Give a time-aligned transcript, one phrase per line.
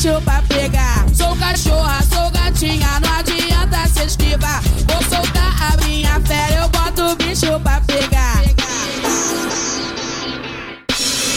[0.00, 1.04] bicho pra pegar.
[1.14, 4.62] Sou cachorra, sou gatinha, não adianta se esquivar.
[4.88, 8.42] Vou soltar a minha fera, eu boto o bicho pra pegar.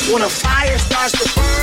[0.10, 1.63] When a fire starts to burn.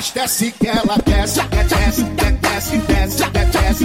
[0.00, 3.84] Abastece que ela desce, desce, desce, desce, desce, desce,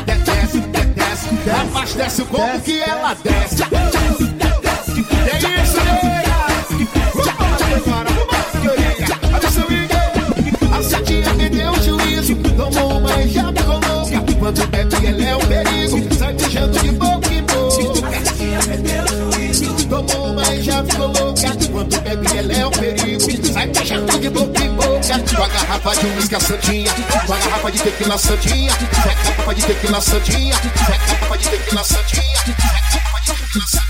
[0.00, 0.58] desce,
[0.96, 3.62] desce, abastece o corpo que ela desce.
[5.30, 5.38] É
[12.18, 14.20] isso, tomou uma e já ficou louca.
[14.40, 17.60] Quando bebe, ela é um perigo, sai beijando de boca em boca.
[19.88, 21.30] Tomou uma e já ficou louca.
[21.70, 22.70] Quando bebe, ela é um
[25.10, 25.36] boca em boca.
[25.36, 26.92] Com a garrafa de uísque santinha,
[27.26, 31.38] com a garrafa de tequila santinha, seca a garrafa de tequila santinha, seca a garrafa
[31.38, 33.89] de tequila santinha, seca a garrafa de tequila santinha.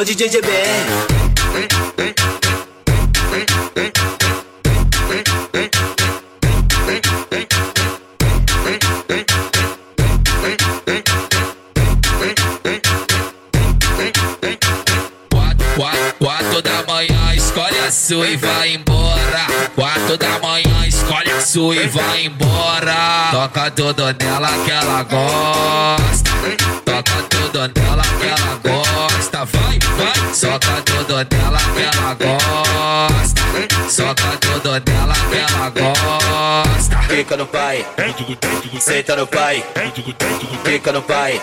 [0.00, 1.10] É o DJ GBR.
[16.18, 19.46] Quatro da manhã, escolhe a sua e vai embora.
[19.74, 23.28] Quatro da manhã, escolhe a sua e vai embora.
[23.32, 24.70] Toca tudo nela que
[34.78, 37.02] Nela que ela gosta.
[37.08, 37.84] Fica no pai,
[38.78, 39.64] senta no pai.
[40.64, 41.40] Fica no pai,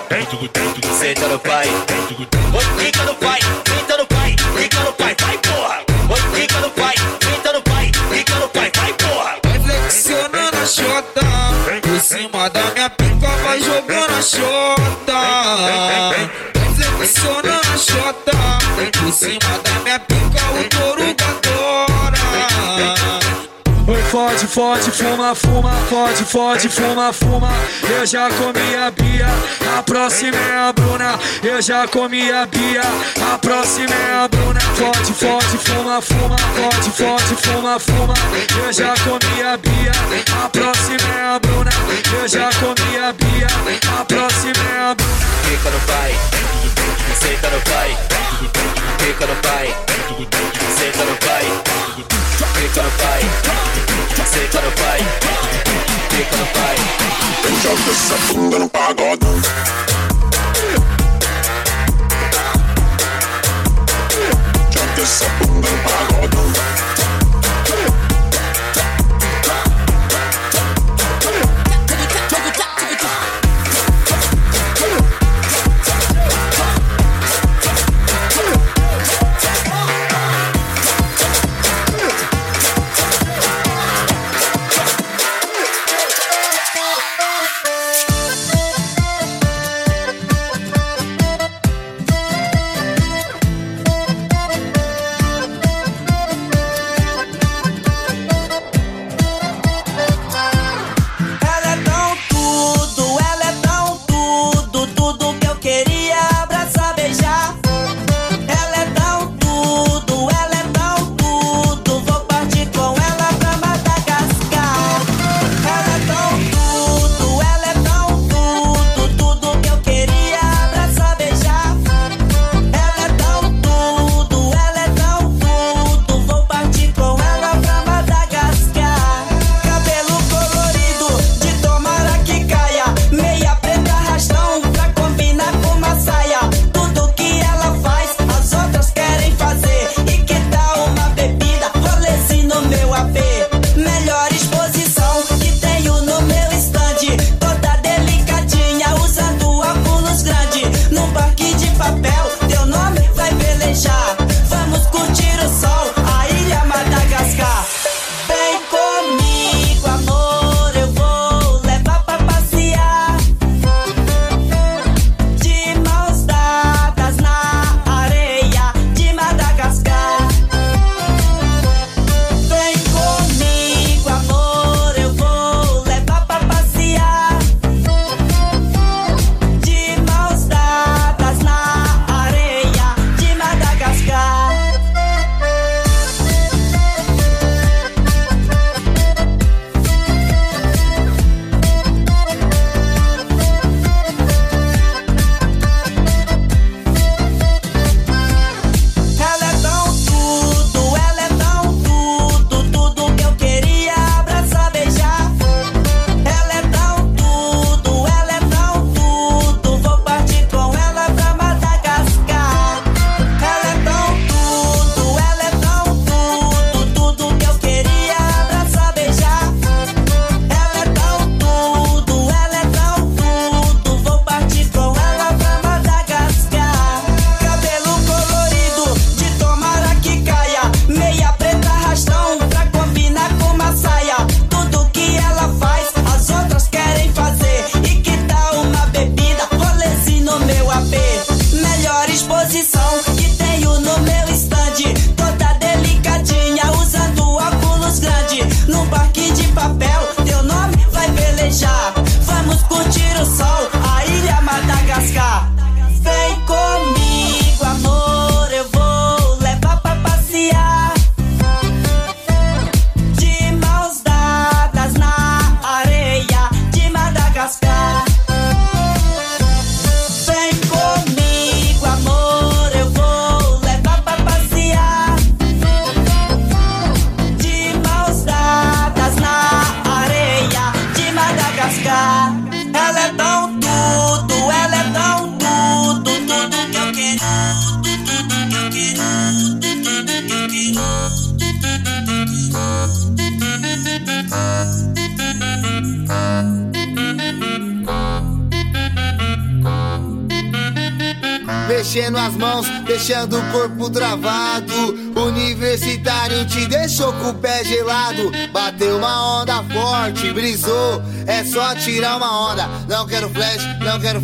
[0.97, 1.67] senta no pai.
[2.77, 4.35] Fica no pai, senta no pai.
[4.55, 5.83] Fica no pai, vai porra.
[6.33, 7.91] Fica no pai, senta no pai.
[8.09, 9.35] Fica no pai, vai porra.
[9.43, 11.21] Vai flexionando a chota
[11.81, 15.19] Por cima da minha pica vai jogando a chota
[16.53, 18.31] Vai flexionando a chota
[18.99, 20.17] Por cima da minha pica
[20.53, 20.86] o
[24.17, 27.49] fode, fode, fuma, fuma, fode, fode, fuma, fuma.
[27.87, 29.27] Eu já comi a Bia,
[29.77, 31.19] a próxima é a Bruna.
[31.43, 32.81] Eu já comi a Bia,
[33.31, 34.59] a próxima é a Bruna.
[34.59, 38.13] Fode, fode, fuma, fuma, fode, fode, fuma, fuma.
[38.65, 39.91] Eu já comi a Bia,
[40.43, 41.71] a próxima é a Bruna.
[42.19, 43.47] Eu já comi a Bia,
[43.99, 45.27] a próxima é a Bruna.
[45.43, 46.15] Fica no pai,
[47.21, 47.97] senta no pai.
[48.97, 49.75] Fica no pai,
[50.75, 52.16] senta no pai.
[52.37, 53.21] Fica no pai,
[54.25, 54.99] senta no pai.
[56.09, 56.75] Fica no pai.
[57.63, 59.41] Joga essa bunda no pagodão.
[64.69, 67.06] Joga essa bunda no pagodão.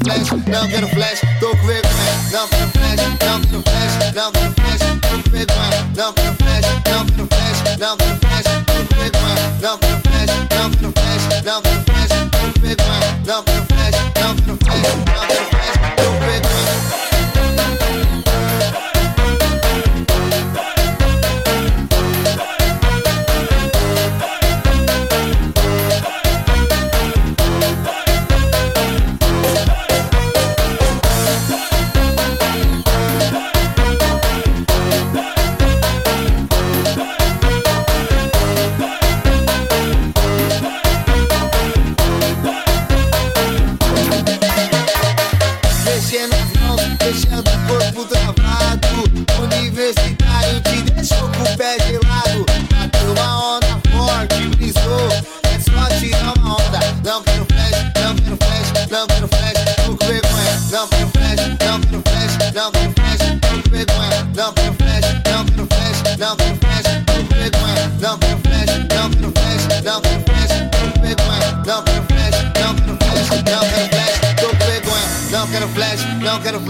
[0.04, 1.84] flash, now get a flash, go flash,
[2.32, 4.80] now in a flash, now in de flash, now in a flash,
[5.10, 5.48] the flash,
[5.96, 9.14] now in a flash, now in a flash, now in de flash, go quick,
[9.62, 13.26] now get flash, now in a flash, now in a flash, go quick, de flash,
[13.26, 16.33] now in de flash, now in a flash.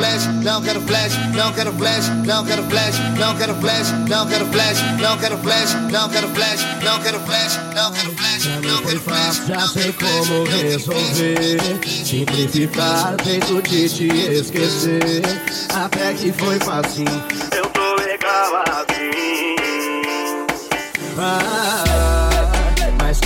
[0.03, 4.45] Flash, não quero flash, não quero flash, não quero flash, não quero flash, não quero
[4.48, 9.00] flash, não quero flash, não quero flash, não quero flash, não quero flash, não quero
[9.00, 9.41] flash.
[9.48, 15.22] Já sei como resolver Simplificar o jeito de te esquecer
[15.74, 17.05] Até que foi fácil
[17.55, 19.53] Eu tô legal assim
[21.15, 21.92] ah,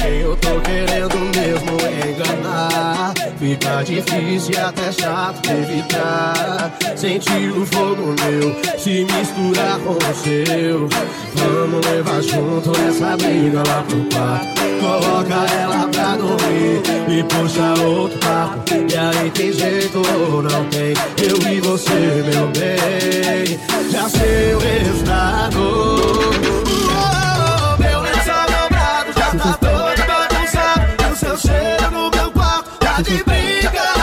[0.06, 1.78] eu tô querendo mesmo
[2.08, 3.14] enganar.
[3.40, 6.72] Fica difícil e até chato de evitar.
[6.96, 10.88] Sentir o fogo meu Se misturar com o seu.
[11.36, 14.68] Vamos levar junto essa briga lá pro quarto.
[14.80, 18.74] Coloca ela pra dormir E puxa outro papo.
[18.74, 20.94] E aí tem jeito ou não tem?
[21.24, 23.60] Eu e você, meu bem.
[23.92, 25.58] Já sei o resultado
[32.98, 33.97] i need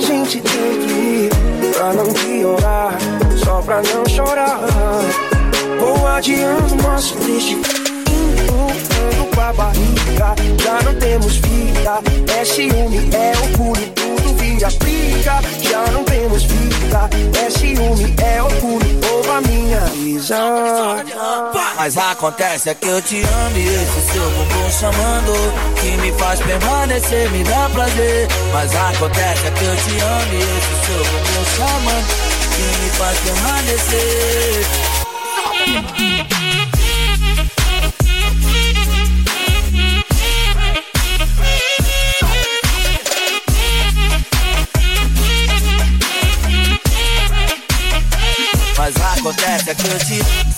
[0.00, 1.30] a gente tem que ir.
[1.74, 2.94] Pra não piorar,
[3.44, 4.58] só pra não chorar.
[5.78, 7.62] Vou adiando nosso destino.
[8.08, 10.34] Empurrando com a barriga.
[10.62, 12.00] Já não temos vida.
[12.38, 12.89] É ciúme,
[21.92, 25.32] Mas acontece é que eu te amo e esse seu bumbum chamando
[25.74, 28.28] Que me faz permanecer, me dá prazer.
[28.52, 32.06] Mas acontece é que eu te amo e esse seu bumbum chamando
[32.54, 34.66] Que me faz permanecer.
[48.78, 50.49] Mas acontece é que eu te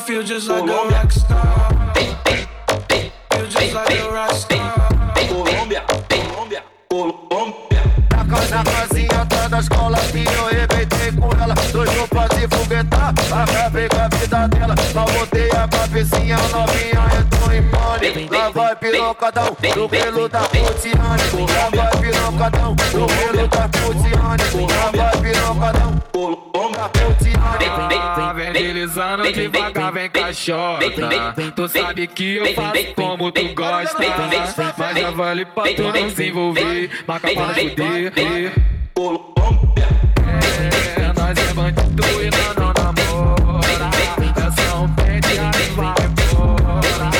[0.00, 1.94] feel just like a rock star.
[1.94, 4.88] Feel just like a rock star.
[5.28, 7.82] Colômbia, Colômbia, Colômbia.
[8.50, 11.54] Na casinha tá da escola que eu arrebentei com ela.
[11.72, 14.74] Dois roupas de foguetar, acabei com a vida dela.
[14.92, 21.46] Só botei a cabecinha novinha, entrou em pânico Lá vai pirocadão, do pelo da Putiane
[21.52, 26.49] Lá vai pirocadão, do pelo da Putiane Lá vai pirocadão, da Putiane
[28.34, 30.84] Vem deslizando devagar, vem caixota.
[31.54, 33.98] Tu sabe que eu faço como tu gosta.
[34.78, 36.90] Mas já vale pra tu não se envolver.
[37.06, 38.12] Marca pra fuder.
[40.26, 43.90] É, nós é bandido e nós não namora.
[44.46, 47.10] Essa um pede, aí vai embora.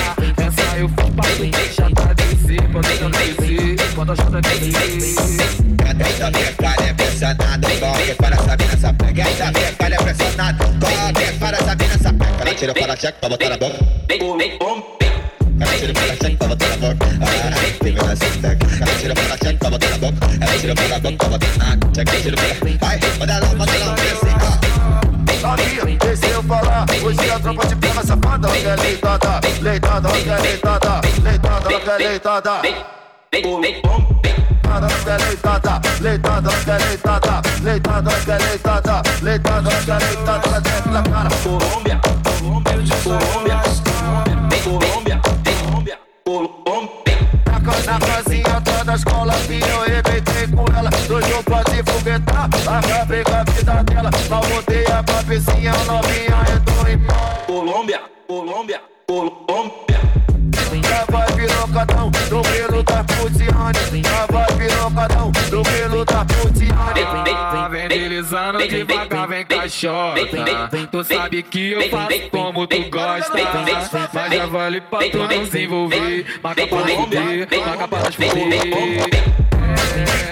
[0.47, 2.73] Essa eu fui pra tu deixa pra descer.
[2.73, 5.70] Quando eu descer, quando descer.
[6.01, 9.23] Essa minha cara é pressionada, corre para essa mina essa pega.
[9.23, 12.41] Essa minha cara é pressionada, corre para essa mina essa pega.
[12.41, 13.79] Ela tira para cheque pra botar na boca.
[15.61, 17.07] Ela tira para cheque pra botar na boca.
[17.21, 18.67] Ah, mina essa pega.
[18.81, 20.27] Ela tira para cheque pra botar na boca.
[20.41, 22.23] Ela tira para boca pra botar na cheque.
[22.23, 22.51] Tira para.
[22.81, 24.71] Vai, manda lá, manda lá, vem assim, ó.
[25.41, 31.01] Novinha, deixa eu a tropa de pega safada que é leitada, leitada, que é leitada
[31.25, 33.00] Leitada, é leitada
[33.33, 33.71] Leitada,
[35.23, 38.39] leitada Leitada, leitada Leitada, é
[39.23, 41.29] leitada Leitada, dentro da cara.
[41.45, 42.01] Colômbia,
[42.41, 43.61] Colômbia, Colômbia,
[44.65, 47.19] Colômbia, Colômbia, Colômbia.
[47.47, 50.91] Na ca- Na casinha tá da escola arrebentei com ela.
[51.07, 54.11] Dois roupas de foguetar Acabei com a vida dela.
[54.29, 56.99] Mal botei a cabecinha novinha Entrou em
[57.47, 59.61] Colômbia, Colômbia, Colômbia
[60.91, 66.71] Já vai pirocadão do pelo da Putiane Já vai pirocadão do pelo da Putiane
[67.71, 70.21] Vem deslizando devagar, vem caixota.
[70.91, 73.39] Tu sabe que eu faço como tu gosta.
[74.13, 76.27] Mas já vale pra tu não se envolver.
[76.43, 79.31] Marca pra fuder, marca pra fuder.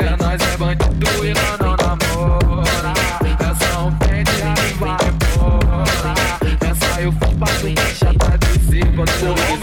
[0.00, 2.92] É, nós é bandido e nós não namora.
[3.38, 5.84] Essa um pede, aí vai embora.
[6.68, 8.96] Essa eu fui pra tu deixa pra descer.
[8.96, 9.57] Quando eu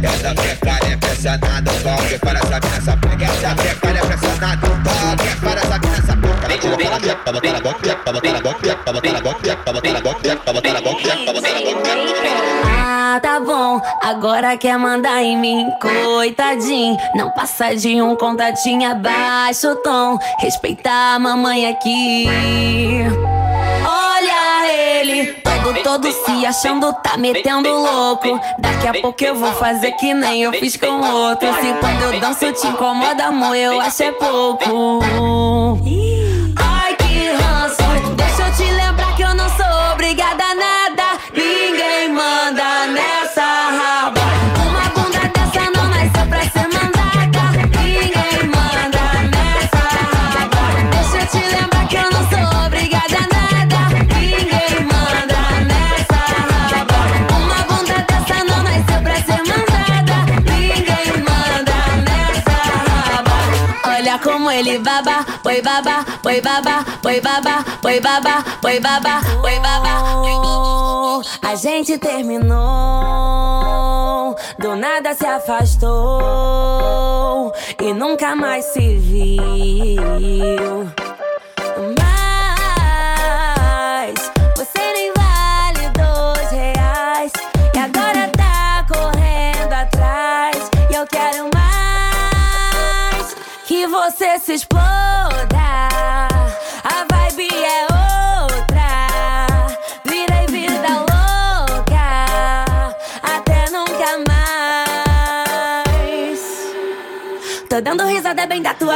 [0.00, 3.24] Essa precária é pressionado, qualquer para essa mina essa pega.
[3.24, 6.38] Essa precária é pressionado, qualquer para essa mina essa pega.
[6.44, 9.20] Ela tira pra lá, pra botar na boca, pra botar na boca, pra botar na
[9.20, 11.88] boca, pra botar na boca, pra botar na boca, pra botar na boca.
[12.64, 16.96] Ah, tá bom, agora quer mandar em mim, coitadinho.
[17.14, 20.18] Não passa de um contatinho abaixo o tom.
[20.40, 22.26] Respeitar a mamãe aqui.
[25.88, 28.38] Todo se achando, tá metendo louco.
[28.58, 31.48] Daqui a pouco eu vou fazer que nem eu fiz com outro.
[31.54, 35.78] Se quando eu danço te incomoda, amor, eu acho é pouco.
[64.50, 69.88] Ele baba, oi baba, oi baba, oi baba, oi baba, oi baba, oi baba.
[71.42, 72.56] A gente terminou,
[74.58, 75.92] do nada se afastou
[77.80, 80.92] e nunca mais se viu.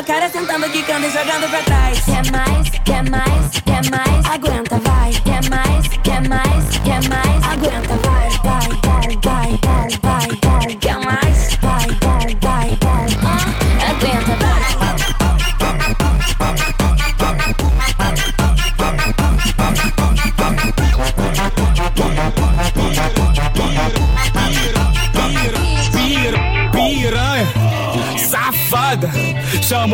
[0.02, 2.00] Cara, sentando, quicando e jogando pra trás.
[2.00, 5.12] Quer mais, quer mais, quer mais, aguenta, vai.
[5.12, 8.01] Quer mais, quer mais, quer mais, aguenta, vai,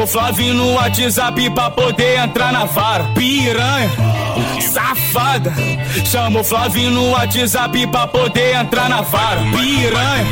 [0.09, 3.05] Chama o Flavinho no WhatsApp pra poder entrar na vara.
[3.15, 3.91] Piranha,
[4.59, 5.53] safada.
[6.07, 9.41] Chama o Flavinho no WhatsApp pra poder entrar na vara.
[9.51, 10.27] Piranha,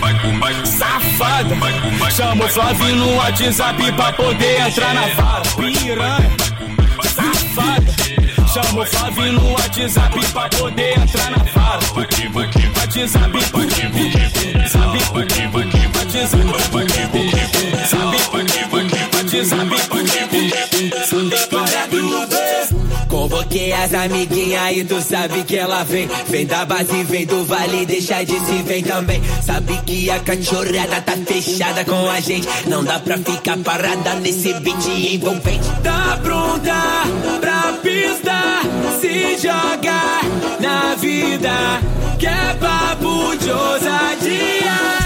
[0.64, 1.54] safada.
[2.10, 5.42] Chama o Flavinho no WhatsApp pra poder entrar na vara.
[5.56, 6.30] Piranha,
[7.04, 7.94] safada.
[8.54, 11.80] Chama o Flavinho no WhatsApp pra poder entrar na vara.
[12.76, 13.32] WhatsApp,
[19.44, 19.76] sabe,
[23.08, 26.08] Convoquei as amiguinhas e tu sabe que ela vem.
[26.28, 29.22] Vem da base, vem do vale, deixa de se vem também.
[29.42, 32.48] Sabe que a cachorrada tá fechada com a gente.
[32.66, 35.68] Não dá pra ficar parada nesse beat envolvente.
[35.82, 37.04] Tá pronta
[37.40, 38.60] pra pista,
[39.00, 40.20] se joga
[40.60, 41.80] na vida.
[42.18, 45.05] Que é papo de ousadia.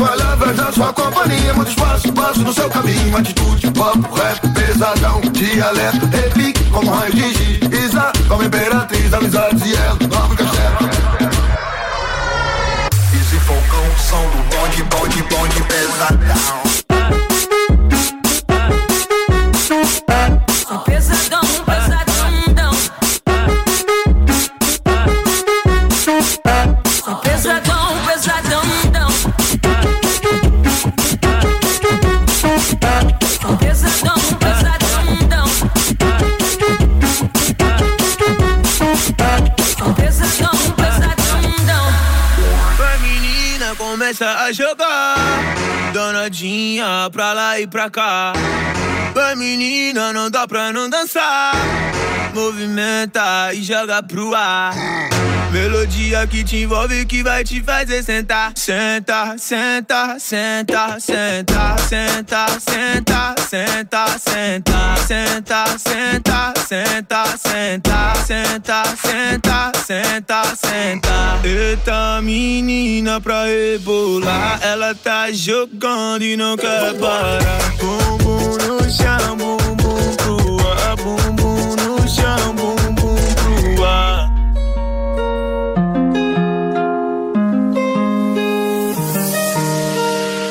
[0.00, 1.54] palavras da sua companhia.
[1.54, 3.16] Muito espaço, passo no seu caminho.
[3.16, 9.74] Atitude, papo, rap, pesadão Dialeto, repique, como raio de giz Isa, como imperatriz Amizades e
[9.74, 10.90] ela, nome castelo
[13.12, 16.69] Esse fogão, som do bonde, bonde, bonde Pesadão,
[44.10, 45.14] começa a jogar.
[45.92, 48.32] danadinha pra lá e pra cá.
[49.14, 51.52] Vai menina, não dá pra não dançar.
[52.34, 54.74] Movimenta e joga pro ar.
[55.52, 58.52] Melodia que te envolve que vai te fazer sentar.
[58.54, 70.42] Senta, senta, senta, senta, senta, senta, senta, senta, senta, senta, senta, senta, senta, senta, senta,
[70.54, 71.40] senta.
[71.42, 77.74] Eita menina pra rebolar, ela tá jogando e não quer parar.
[77.80, 83.16] Bumbum no chão, bumbum pro ar, bumbum no chão, bumbum
[83.74, 84.39] pro ar.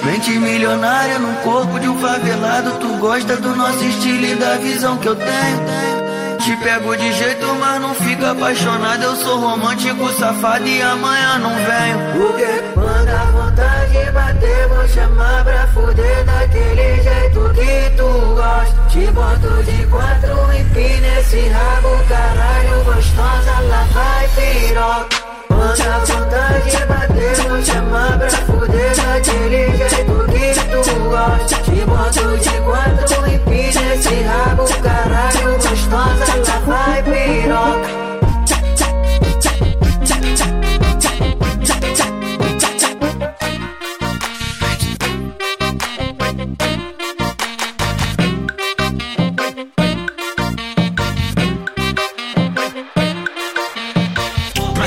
[0.04, 2.72] Mente milionária no corpo de um favelado.
[2.80, 6.00] Tu gosta do nosso estilo e da visão que eu tenho.
[6.40, 9.04] Te pego de jeito, mas não fica apaixonado.
[9.04, 11.98] Eu sou romântico, safado e amanhã não venho.
[12.14, 18.79] Porque quando a vontade bater, vou chamar pra fuder daquele jeito que tu gosta.
[18.90, 25.18] Te boto de quatro, empina esse rabo, caralho, gostosa, lá vai piroca.
[25.48, 31.56] Quando a vontade bater, vou chamar pra fuder daquele jeito que tu gosta.
[31.62, 38.09] Te boto de quatro, empina esse rabo, caralho, gostosa, lá vai piroca.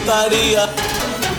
[0.00, 0.62] putaria,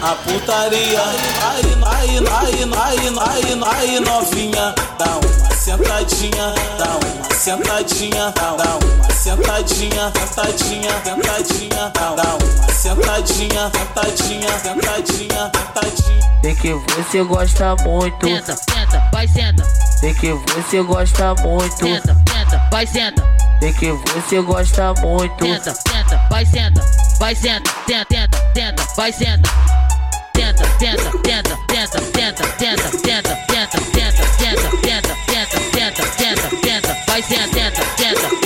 [0.01, 1.01] a putaria.
[1.01, 9.11] Aí, aí, aí, aí, aí, aí, novinha, dá uma sentadinha, dá uma sentadinha, dá uma
[9.11, 16.21] sentadinha, sentadinha, sentadinha, dá uma sentadinha, sentadinha, sentadinha, sentadinha.
[16.41, 18.27] Sei que você gosta muito.
[18.27, 19.63] Senta, senta, vai senta.
[19.99, 21.77] Sei que você gosta muito.
[21.77, 23.23] Senta, senta, vai senta.
[23.59, 25.45] Sei que você gosta muito.
[25.45, 27.00] Senta, senta, vai senta.
[27.21, 29.47] Vai senta, senta, senta, senta, vai senta.
[30.35, 36.97] Senta, senta, senta, senta, senta, senta, senta, senta, senta, senta, senta, senta, senta, senta, senta,
[37.05, 38.40] vai senta, senta, senta,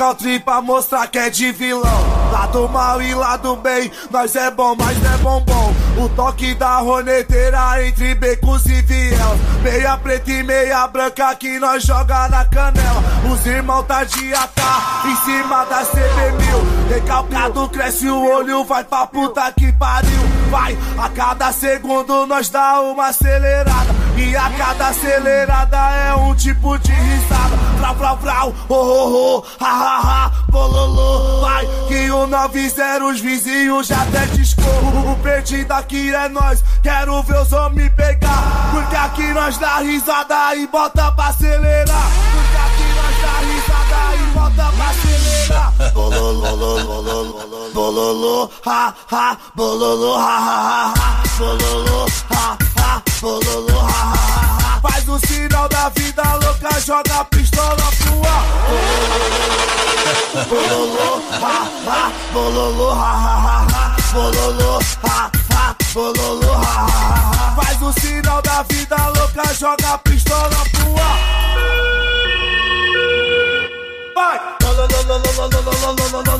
[0.00, 2.30] Country pra mostrar que é de vilão.
[2.32, 5.74] Lado mal e lado bem, nós é bom, mas não é bombom.
[6.02, 9.18] O toque da roneteira entre becos e viel.
[9.62, 13.02] Meia preta e meia branca que nós joga na canela.
[13.30, 16.94] Os irmãos tá de tá em cima da CB1000.
[16.94, 20.20] Recalcado cresce o olho, vai pra puta que pariu.
[20.50, 23.89] Vai, a cada segundo nós dá uma acelerada.
[24.20, 27.56] E a cada acelerada é um tipo de risada.
[27.78, 31.40] Vrau, vrau, vrau, oh, oh, oh, ha, ha, ha, bololô.
[31.40, 35.12] Vai, que o 90 os vizinhos já até discorro.
[35.12, 38.70] O perdido aqui é nós, quero ver os homens pegar.
[38.72, 42.10] Porque aqui nós dá risada e bota pra acelerar.
[42.32, 45.92] Porque aqui nós dá risada e bota pra acelerar.
[45.94, 52.58] Bololô, bololô, bololô, ha, ha, bololô, ha, ha, ha, ha, bololô, ha,
[53.20, 54.80] bololô, ha, ha, ha, ha.
[54.80, 58.44] Faz o sinal da vida louca, joga a pistola pro ar.
[60.48, 67.62] Bololô, ha, ha, bololô, ha, ha, ha, bololô, ha, ha, bololô, ha, ha, ha.
[67.62, 71.18] Faz o sinal da vida louca, joga a pistola pro ar.
[74.14, 74.60] Vai!
[76.20, 76.39] DJ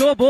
[0.00, 0.29] Henrique passou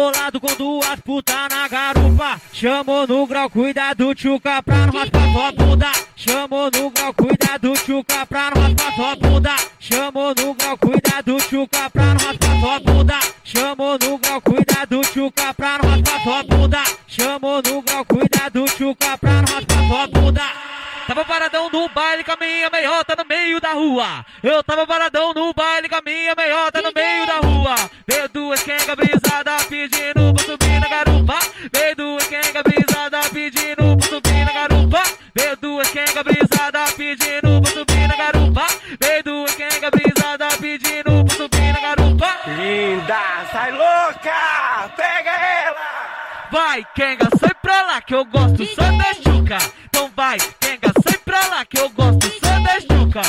[49.87, 53.23] Então vai, Kenga, sai pra lá que eu gosto só da chuca.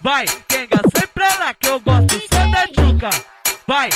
[0.00, 3.10] Vai, Kenga, sai pra lá que eu gosto só da chuca.
[3.66, 3.88] Vai,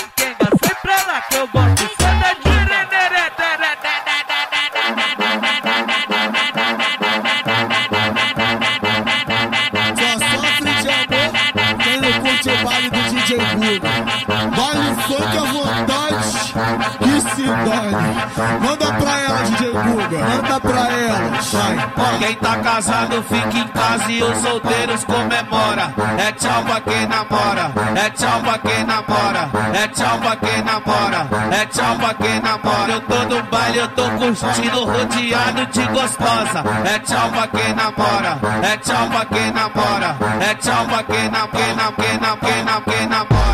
[22.18, 25.94] Quem tá casado fica em casa e os solteiros comemora.
[26.18, 31.28] É tchau pra quem namora, é tchau pra quem namora, é tchau pra quem namora,
[31.52, 32.92] é tchau pra quem namora.
[32.92, 36.64] Eu tô no baile, eu tô curtindo rodeado de gostosa.
[36.84, 41.48] É tchau pra quem namora, é tchau pra quem namora, é tchau pra quem nam,
[41.48, 43.48] quem nam, quem nam, quem nam, quem namora.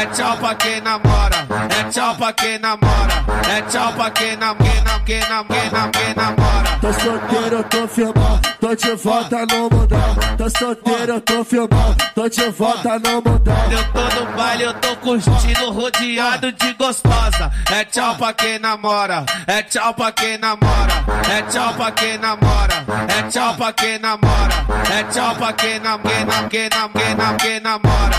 [0.00, 1.46] É tchau pra quem namora,
[1.78, 5.70] é tchau pra quem namora, é tchau pra quem nam, quem nam, quem nam, quem
[5.70, 6.78] nam, quem namora.
[6.80, 10.16] Tô solteiro, tô tô filmando, tô de volta no mundão.
[10.36, 13.54] Tô solteiro, eu tô filmando, tô de volta no mundão.
[13.70, 17.50] Eu tô no baile, eu tô curtindo, rodeado de gostosa.
[17.72, 22.84] É tchau pra quem namora, é tchau pra quem namora, é tchau pra quem namora,
[23.08, 24.54] é tchau pra quem namora,
[24.92, 28.14] é tchau pra quem namora, quem namora, quem namora.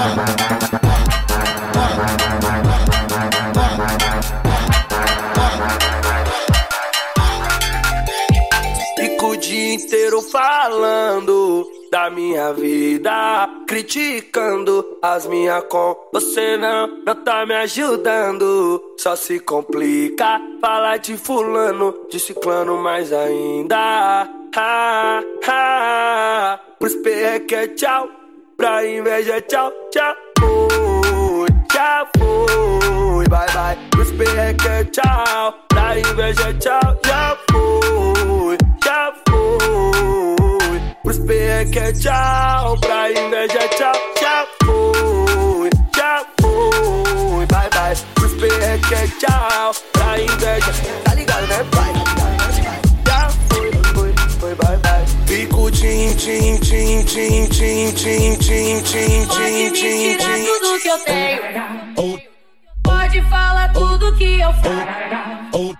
[0.00, 0.39] Fico
[10.30, 15.96] falando da minha vida, criticando as minhas com.
[16.12, 18.94] Você não, não tá me ajudando.
[18.96, 24.28] Só se complica falar de fulano, de ciclano mais ainda.
[24.56, 26.60] Ha, ha.
[26.78, 28.08] Pros perreque é tchau,
[28.56, 30.14] pra inveja tchau, tchau.
[30.38, 33.88] Fui, já fui, bye bye.
[33.90, 39.12] Pros perreque é tchau, pra inveja tchau, já fui, já
[41.10, 41.14] fui.
[41.14, 47.96] Pros perreque é tchau, pra inveja é tchau, já fui, já fui, bye bye.
[48.14, 50.72] Pros perreque é tchau, pra inveja,
[51.04, 51.92] tá ligado né pai?
[53.06, 55.06] Já fui, fui, fui, bye bye.
[55.26, 60.44] Fico tim, tim, tim, tim, tim, tim, tim, tim, Pode tim, me tim, tirar tim.
[60.44, 62.29] tudo que eu tenho.
[63.10, 65.76] Pode falar tudo que eu faço.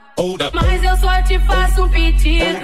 [0.53, 2.59] Mas eu só te faço um pedido.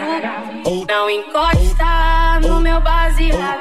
[0.88, 3.60] Não encosta no meu baseado.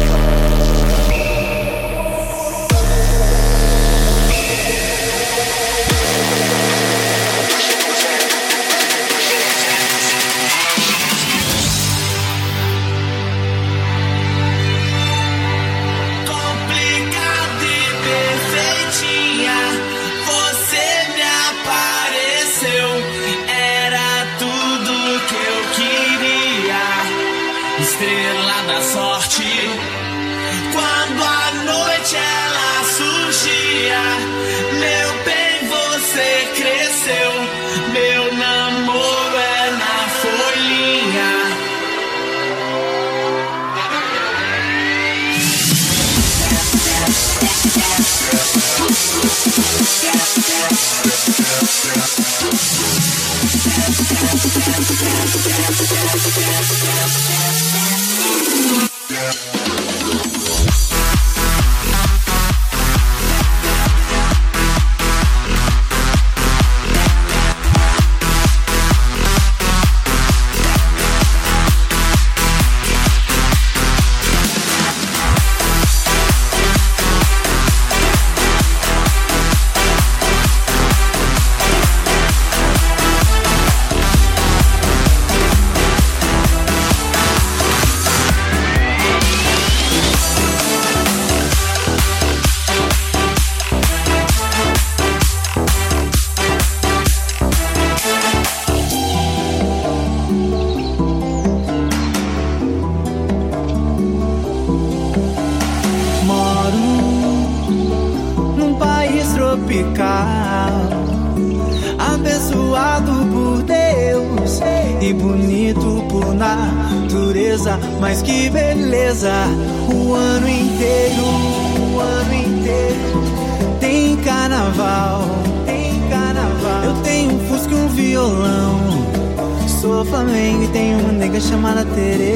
[131.41, 132.30] chamada Tereza.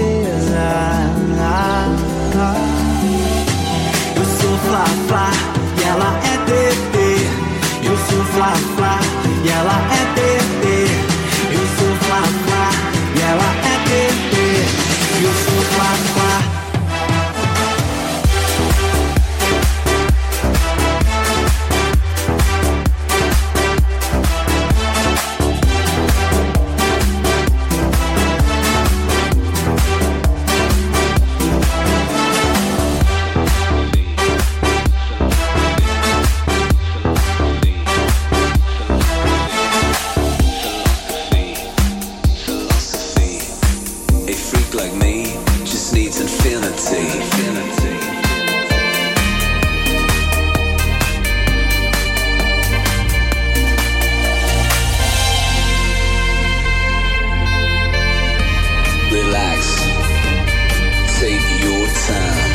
[59.36, 59.62] relax.
[61.20, 62.54] Take your time.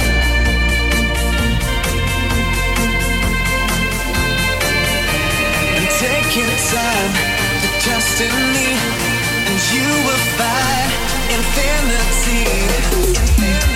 [5.76, 7.12] And take your time
[7.62, 8.68] to trust in me,
[9.48, 10.90] and you will find
[11.36, 12.40] infinity.
[12.76, 13.69] infinity.